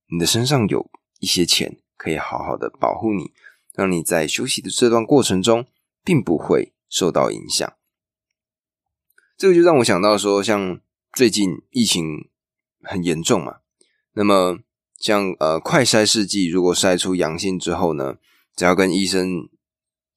[0.09, 3.33] 你的身上有一些钱可以好好的保护你。
[3.75, 5.65] 让你在休息的这段过程中，
[6.03, 7.73] 并不会受到影响。
[9.37, 10.79] 这个就让我想到说，像
[11.11, 12.29] 最近疫情
[12.81, 13.57] 很严重嘛，
[14.13, 14.59] 那么
[14.97, 18.15] 像呃快筛试剂，如果筛出阳性之后呢，
[18.55, 19.49] 只要跟医生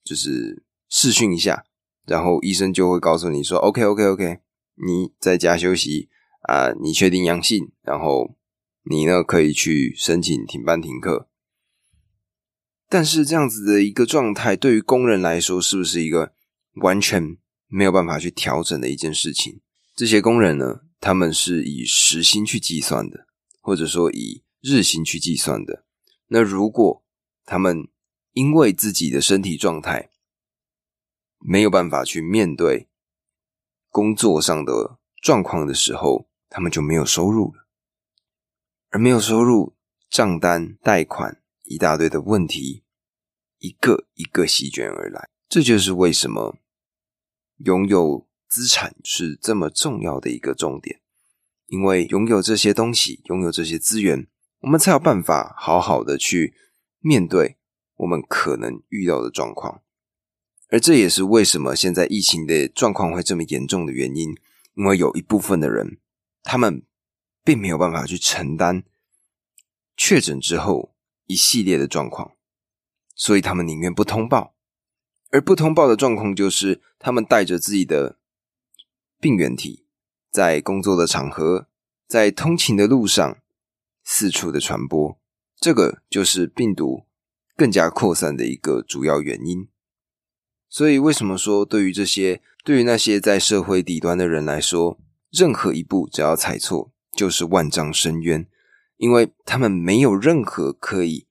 [0.05, 1.65] 就是试训一下，
[2.07, 4.39] 然后医生就会告诉你说：“OK OK OK，
[4.77, 6.09] 你在家休息
[6.43, 8.37] 啊，你确定阳性，然后
[8.85, 11.29] 你呢可以去申请停班停课。”
[12.89, 16.33] 但是这样子的一个状态，对于工人来说，是不是一个
[16.77, 19.61] 完全没有办法去调整的一件事情？
[19.95, 23.27] 这些工人呢，他们是以时薪去计算的，
[23.61, 25.85] 或者说以日薪去计算的。
[26.29, 27.05] 那如果
[27.45, 27.89] 他们
[28.33, 30.11] 因为自己的身体状态
[31.39, 32.89] 没有办法去面对
[33.91, 37.67] 工作上的状况的时候，他们就没有收入了。
[38.91, 39.77] 而没有收入，
[40.09, 42.83] 账单、贷款一大堆的问题，
[43.59, 45.29] 一个一个席卷而来。
[45.49, 46.59] 这就是为什么
[47.59, 51.01] 拥有资产是这么重要的一个重点。
[51.67, 54.27] 因为拥有这些东西，拥有这些资源，
[54.61, 56.55] 我们才有办法好好的去
[57.01, 57.59] 面对
[57.97, 59.83] 我们可能遇到的状况。
[60.71, 64.35] 而这也是为什么现在疫情的状况会这么严重的原因。
[64.75, 65.99] 因为有一部分的人，
[66.43, 66.87] 他们
[67.43, 68.85] 并没有办法去承担
[69.97, 70.95] 确诊之后
[71.29, 72.33] 一系列的状况，
[73.15, 74.57] 所以他们宁愿不通报。
[75.31, 78.19] 而不通报的状况就是，他们带着自己的
[79.21, 79.85] 病原体。
[80.31, 81.69] 在工作的场合，
[82.07, 83.39] 在通勤的路上
[84.05, 85.19] 四处的传播，
[85.59, 87.05] 这个就是病毒
[87.57, 89.69] 更加扩散的一个主要原因。
[90.69, 94.99] 所以，为什么说对于这些对于那些在社会底端的人来说，
[95.31, 98.47] 任何一步只要踩错，就是万丈深渊，
[98.99, 101.27] 因为他们没有任何可以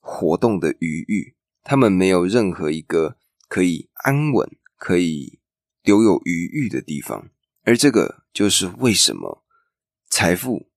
[0.00, 3.16] 活动的余裕，他们没有任何一个
[3.48, 5.38] 可以安稳、可以
[5.82, 7.30] 留有余裕的地方。
[7.62, 9.44] 而这个就是为什么
[10.08, 10.68] 财富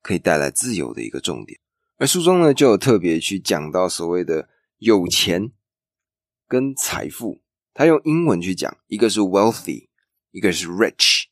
[0.00, 1.60] 可以带来自由的一个重点。
[1.98, 5.52] 而书中呢，就有特别去讲到所谓的有钱
[6.48, 7.42] 跟财富，
[7.74, 9.88] 他用英文去讲，一个是 wealthy，
[10.30, 11.24] 一个是 rich。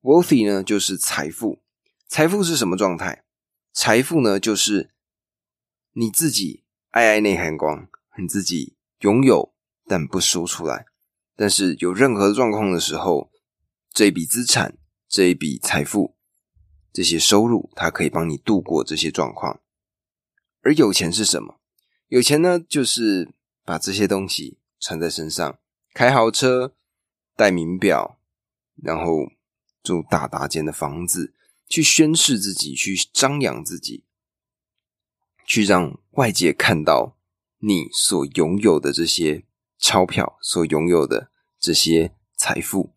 [0.00, 1.60] wealthy 呢就是财富，
[2.08, 3.24] 财富是什么状态？
[3.78, 4.90] 财富呢就是
[5.92, 7.86] 你自己爱爱内涵光，
[8.18, 9.52] 你自己拥有
[9.86, 10.86] 但不说出来，
[11.36, 13.30] 但是有任何状况的时候。
[13.92, 14.76] 这一笔资产，
[15.08, 16.16] 这一笔财富，
[16.92, 19.60] 这些收入，它可以帮你度过这些状况。
[20.62, 21.60] 而有钱是什么？
[22.08, 23.32] 有钱呢，就是
[23.64, 25.58] 把这些东西穿在身上，
[25.94, 26.74] 开豪车，
[27.36, 28.18] 戴名表，
[28.82, 29.30] 然后
[29.82, 31.34] 住大大间的房子，
[31.68, 34.04] 去宣示自己，去张扬自己，
[35.44, 37.16] 去让外界看到
[37.58, 39.44] 你所拥有的这些
[39.78, 42.92] 钞票，所拥有的这些财富。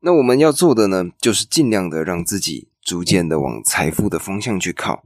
[0.00, 5.02] 那我们要做的呢，就是尽量的让自己逐渐的往财富的方向去靠，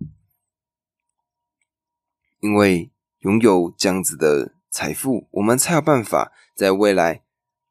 [2.40, 7.22] 因为拥有这样子的财富，我们才有办法在未来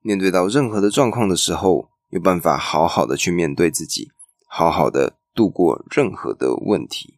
[0.02, 4.12] 面对到任何的状况的时候，有办法好好的去面对自己，
[4.54, 7.18] 好好的度过任何的问题。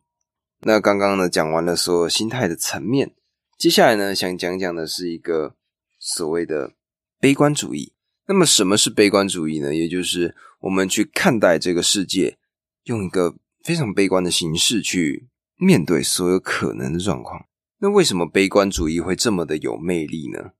[0.59, 3.15] 那刚刚呢讲完了所有心态的层面，
[3.57, 5.55] 接下来呢想讲讲的是一个
[5.99, 6.73] 所谓的
[7.19, 7.93] 悲观主义。
[8.27, 9.73] 那么什么是悲观主义呢？
[9.73, 12.37] 也就是我们去看待这个世界，
[12.83, 17.47] 用一个非常悲观的形式去面对所有可能的状况。
[17.79, 20.51] 那为什么悲观主义会这么的有魅力呢？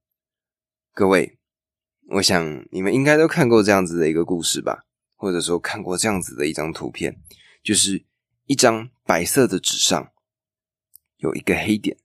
[0.92, 1.38] 各位，
[2.10, 4.84] 我想你们应该都看过这样子的一个故事吧，
[5.24, 7.18] 或者说看过这样子的一张图片，
[7.62, 8.04] 就是
[8.44, 10.12] 一张白色的纸上
[11.16, 11.96] 有一个黑点。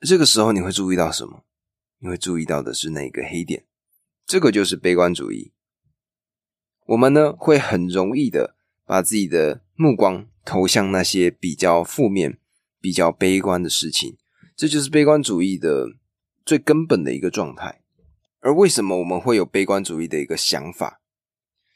[0.00, 1.44] 这个时候你会注意到什么？
[2.00, 3.64] 你会注意到的是那个黑点。
[4.26, 5.52] 这个就是悲观主义。
[6.86, 12.40] 我们呢会很容易的把自己的目光投向那些比较负面、
[12.80, 14.16] 比较悲观的事情，
[14.56, 15.86] 这就是悲观主义的
[16.44, 17.82] 最根本的一个状态。
[18.40, 20.97] 而为什么我们会有悲观主义的一个想法？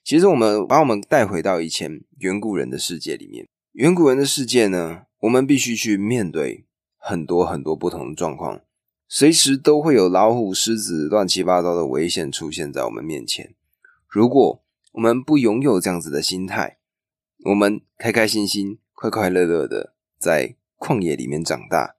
[0.05, 6.67] 其实我们把我们带回到以前远古人的世界里面，远古人的世界呢，我们必须去面对
[6.99, 8.61] 很多很多不同的状况。
[9.09, 13.55] 随时都会有老虎、狮子、乱七八糟的危险出现在我们面前。
[14.09, 14.63] 如果
[14.93, 16.79] 我们不拥有这样子的心态，
[17.45, 21.97] 我们开开心心、快快乐乐的在旷野里面长大，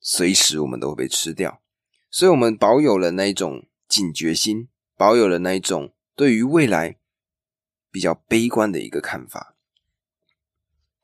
[0.00, 1.60] 随时我们都会被吃掉。
[2.10, 6.96] 所以，我们保有了那一种警觉心，保有了那一种对于未来
[7.90, 9.54] 比较悲观的一个看法。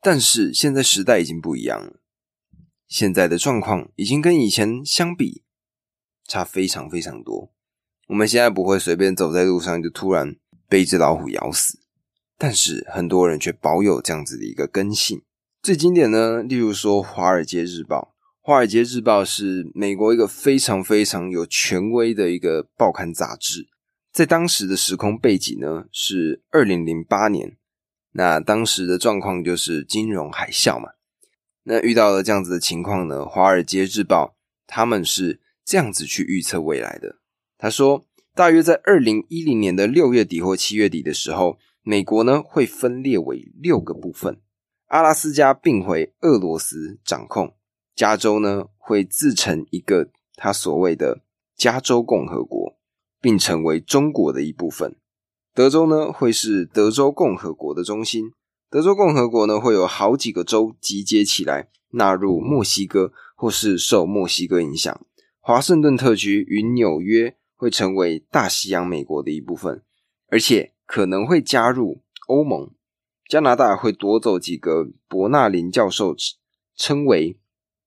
[0.01, 1.99] 但是，现在时代已经不一样了。
[2.87, 5.43] 现在的状况已经跟以前相比
[6.27, 7.51] 差非常非常多。
[8.07, 10.35] 我们现在不会随便走在路上就突然
[10.69, 11.79] 被一只老虎咬死，
[12.37, 15.23] 但是很多人却保有这样子的一个根性。
[15.63, 18.15] 最经典呢，例如说《华尔街日报》，
[18.47, 23.67] 《华尔街日报》是美国一个非常非常有权威的一个报刊杂志。
[24.15, 27.57] 在当时的时空背景呢，是二零零八年，
[28.13, 30.91] 那当时的状况就是金融海啸嘛。
[31.63, 33.23] 那遇到了这样子的情况呢？
[33.25, 34.27] 《华尔街日报》
[34.65, 37.17] 他们是这样子去预测未来的。
[37.57, 44.39] 他说，大约在二零一零年的六月底或七月底的时候，美国呢会分裂为六个部分，
[44.85, 47.53] 阿拉斯加并回俄罗斯掌控，
[47.93, 51.19] 加州呢会自成一个他所谓的
[51.57, 52.74] 加州共和国，
[53.25, 54.95] 并成为中国的一部分。
[55.51, 58.31] 德州呢，会是德州共和国的中心。
[58.69, 65.01] 德州共和国呢，会有好几个州集结起来，纳入墨西哥，或是受墨西哥影响。
[65.39, 69.81] 华盛顿特区与纽约会成为大西洋美国的一部分，
[70.27, 72.69] 而且可能会加入欧盟。
[73.27, 76.15] 加拿大会夺走几个伯纳林教授
[76.75, 77.39] 称为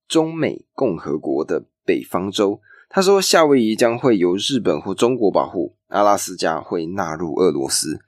[0.09, 2.61] 中美共和国的北方州。
[2.89, 8.01] 他说，夏威夷将会由日本或中国保护，阿拉斯加会纳入俄罗斯。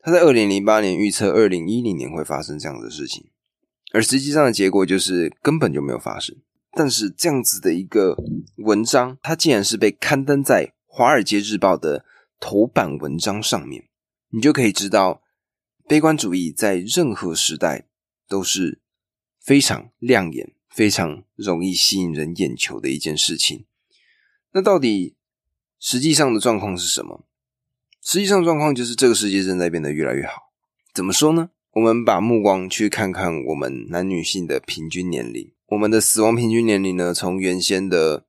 [0.00, 3.30] 他在二零零八年预测二零一零年会发生这样的事情，
[3.92, 6.36] 而实际上的结果就是根本就没有发生。
[6.72, 8.16] 但是这样子的一个
[8.56, 12.04] 文章，它竟然是被刊登在《华尔街日报》的
[12.40, 13.88] 头版文章上面，
[14.30, 15.22] 你就可以知道，
[15.86, 17.86] 悲观主义在任何时代
[18.26, 18.80] 都是
[19.40, 23.64] 非常亮眼、非常容易吸引人眼球的一件事情。
[24.52, 25.14] 那到底
[25.78, 27.24] 实际上的状况是什么？
[28.02, 30.52] 实际上，状况就是这个世界正在变得越来越好。
[30.92, 31.50] 怎么说呢？
[31.72, 38.26] 我们把目光去看看我们男女性的平均年龄，我们的死亡平均年龄呢，从原先的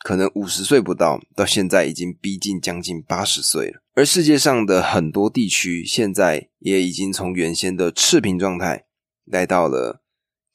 [0.00, 3.82] 可能五十岁不到，到现在已经逼近将近八十岁了。
[3.94, 8.86] 而世界上的很多地区，现在也已经从原先的赤贫状态，
[9.24, 10.02] 来到了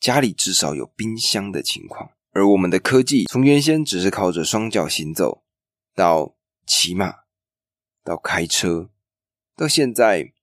[0.01, 2.09] 家里至少有冰箱的情况。
[2.33, 5.43] 而我们的科技，从原先只是靠着双脚行走，
[5.95, 6.35] 到
[6.65, 7.21] 骑马。
[8.03, 8.89] 到开车，
[9.55, 10.33] 到现在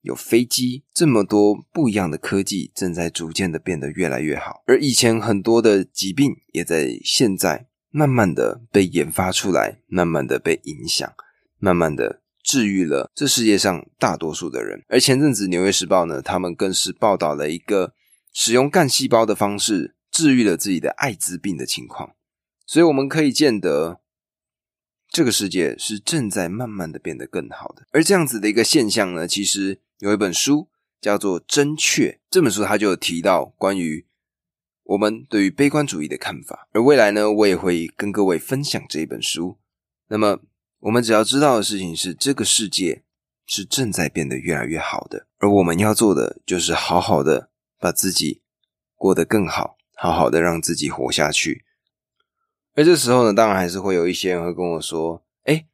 [0.00, 4.64] 有飞机，这么多不一样的科技正在逐渐的变得越来越好。
[4.66, 11.08] 而以前很多的疾病也在现在慢慢的被研发出来，慢慢的被影响，
[11.60, 14.82] 慢慢的治愈了这世界上大多数的人。
[14.88, 17.94] 而前阵子《纽约时报》呢，他们更是报道了一个
[18.34, 22.14] 使用干细胞的方式治愈了自己的艾滋病的情况。
[22.66, 24.02] 所以我们可以见得。
[25.10, 30.68] 这个世界是正在慢慢的变得更好的，而这样子的一个现象呢，其实有一本书
[31.00, 34.04] 叫做《真确》，这本书它就有提到关于
[34.82, 39.56] 我们对于悲观主义的看法，而未来呢，我也会跟各位分享这一本书。
[40.08, 40.40] 那么，
[40.80, 43.04] 我们只要知道的事情是，这个世界
[43.46, 47.50] 是正在变得越来越好的，而我们要做的就是好好的
[47.84, 48.40] 把自己
[48.94, 51.66] 过得更好，好好的让自己活下去。
[52.72, 55.66] 而这时候呢，当然还是会有一些人会跟我说：“哎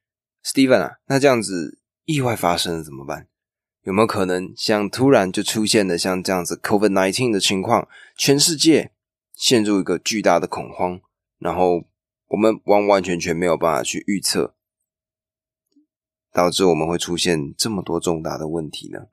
[0.44, 3.28] ，Steven 啊，那这样子意外发生了怎么办？
[3.82, 7.86] 有没有可能像突然就出现了像这样子 COVID nineteen 的情况，
[8.16, 8.90] 全世界
[9.32, 11.00] 陷入一个巨大的恐慌，
[11.38, 11.84] 然后
[12.26, 14.56] 我们完完全全没有办法去预测，
[16.32, 19.06] 导致我们会出现这么多重大的问题呢？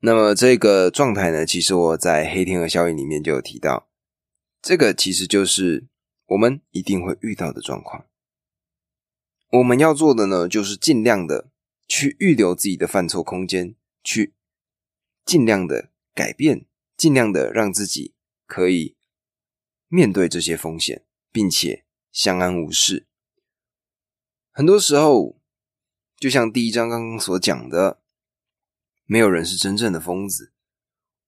[0.00, 3.88] 那么这个状态呢，其实我在黑天鹅效应里面就有提到，
[4.60, 5.86] 这个其实就是。
[6.30, 8.06] 我们一定会遇到的状况，
[9.50, 11.50] 我们要做的呢，就是尽量的
[11.88, 13.74] 去预留自己的犯错空间，
[14.04, 14.32] 去
[15.24, 18.14] 尽量的改变，尽量的让自己
[18.46, 18.94] 可以
[19.88, 23.08] 面对这些风险，并且相安无事。
[24.52, 25.36] 很多时候，
[26.16, 27.99] 就像第一章刚刚所讲的，
[29.10, 30.52] 没有人是真正的疯子。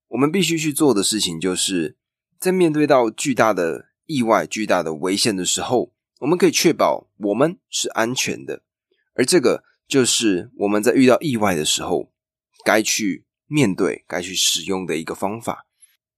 [0.06, 1.96] 我们必须去做的事情，就是
[2.38, 3.90] 在面对到巨大的。
[4.06, 8.62] 意外巨大的危险的时候，我们可以确保我们是安全的，
[9.14, 12.12] 而这个就是我们在遇到意外的时候
[12.64, 15.66] 该去面对、该去使用的一个方法。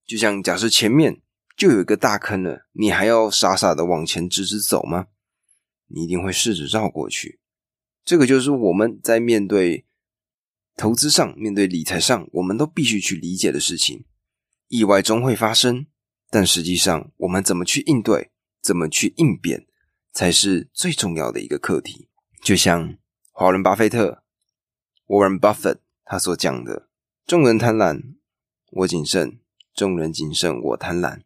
[0.04, 1.20] 就像假设前面
[1.56, 5.06] 就有一个大坑了，你还要傻傻的往前直直走吗？
[5.88, 7.38] 你一定会试着绕过去。
[8.04, 9.84] 这个就是我们在面对
[10.76, 14.04] 投资上、面对理财上，我们都必须去理解的事情。
[14.68, 15.86] 意外终会发生。
[16.30, 19.66] 但实际上，我们怎么去应对，怎么去应变，
[20.12, 22.08] 才是最重要的一个课题。
[22.42, 22.96] 就像
[23.30, 24.24] 华伦巴菲特
[25.06, 26.88] （Warren Buffett） 他所讲的
[27.24, 28.16] ：“众人贪婪，
[28.72, 29.38] 我谨慎；
[29.72, 31.22] 众人谨慎，我贪婪。”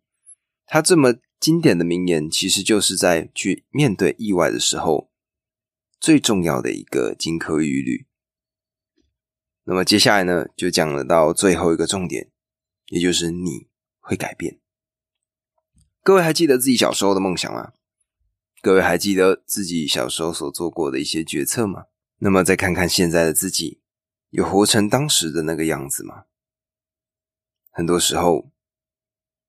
[0.66, 5.10] 他这么经典的名言，其实就是在去面对意外的时候
[5.98, 8.07] 最重要的一个金科玉律。
[9.70, 12.30] 那么接下来呢，就讲了到最后一个重点，
[12.86, 13.68] 也就是你
[14.00, 14.58] 会改变。
[16.02, 17.74] 各位还记得自己小时候的梦想吗？
[18.62, 21.84] 各位还记得自己小时候所做过的一些决策吗？
[22.20, 23.82] 那么再看看现在的自己，
[24.30, 26.24] 有活成当时的那个样子吗？
[27.70, 28.50] 很多时候，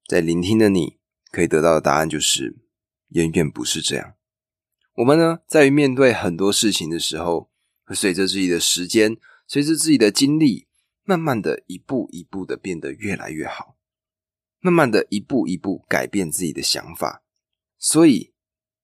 [0.05, 0.99] 在聆听的你
[1.31, 2.57] 可以得到的答案就是，
[3.11, 4.15] 远远不是这样。
[4.95, 7.49] 我们呢，在于面对很多事情的时候，
[7.85, 9.15] 会随着自己的时间，
[9.51, 10.67] 随着自己的经历，
[11.03, 13.75] 慢慢的一步一步的变得越来越好。
[14.59, 17.23] 慢慢的一步一步改变自己的想法。
[17.79, 18.31] 所以，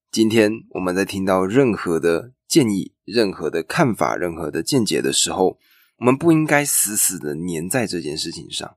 [0.10, 5.60] 今天我们在听到任何的建议、任何的看法、任何的见解的时候，
[5.98, 8.76] 我们不应该死死的粘在这件事情上，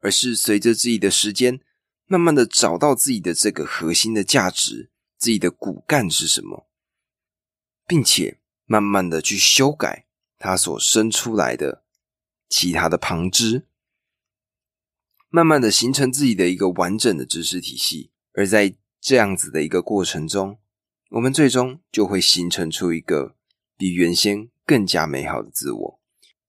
[0.00, 1.60] 而是随着自己的时间，
[2.06, 6.68] 慢慢的找到自己的这个核心的价值，自己的骨干是什么，
[7.86, 10.03] 并且慢慢的去修改
[10.44, 11.84] 它所生出来的
[12.50, 13.66] 其他的旁支，
[15.30, 20.58] 慢慢的形成自己的一个完整的知识体系，而在这样子的一个过程中，
[21.12, 23.36] 我们最终就会形成出一个
[23.78, 26.00] 比原先更加美好的自我。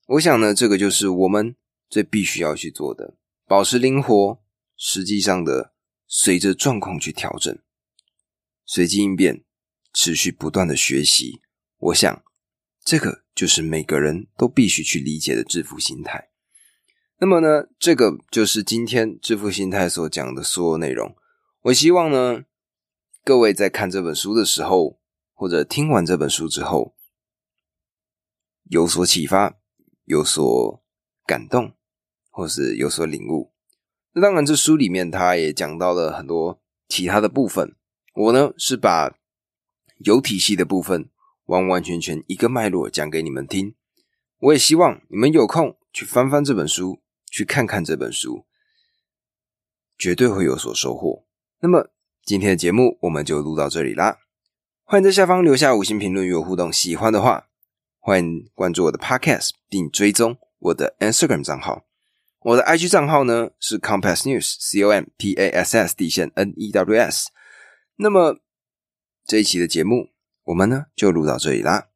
[0.07, 1.55] 我想呢，这个就是我们
[1.89, 3.15] 最必须要去做的，
[3.47, 4.43] 保持灵活，
[4.75, 5.73] 实际上的
[6.05, 7.57] 随着状况去调整，
[8.65, 9.45] 随机应变，
[9.93, 11.39] 持续不断的学习。
[11.77, 12.21] 我想，
[12.85, 16.29] 这个就是每个人都必须去理解的致富心态。
[17.17, 21.15] 那么呢，这个就是今天致富心态所讲的所有内容。
[21.63, 22.43] 我希望呢，
[23.23, 24.99] 各位在看这本书的时候，
[25.33, 26.95] 或者听完这本书之后，
[28.65, 29.57] 有所启发，
[30.03, 30.83] 有所
[31.25, 31.73] 感动，
[32.29, 33.51] 或是有所领悟。
[34.13, 37.75] 那当然，这书里面他也讲到了很多其他的部分。
[38.13, 39.17] 我呢是把
[39.97, 41.09] 有体系的部分
[41.45, 43.75] 完完全全一个脉络讲给你们听。
[44.39, 48.45] 我也希望你们有空去翻翻这本书，去看看这本书，
[49.97, 51.25] 绝对会有所收获。
[51.61, 51.89] 那么
[52.23, 54.19] 今天的节目我们就录到这里啦，
[54.83, 57.47] 欢迎在下方留下五星评论与我互动，喜欢的话
[57.99, 61.85] 欢迎关注我的 Podcast 并追踪我的 Instagram 账号，
[62.41, 66.99] 我的 IG 账号呢是 Compass News C O M P A S S 底线 N E W
[66.99, 67.29] S。
[67.95, 68.39] 那么
[69.25, 70.09] 这一期的节目
[70.45, 71.89] 我们呢就录到这里啦，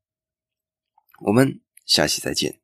[1.21, 2.58] 我们下期再见。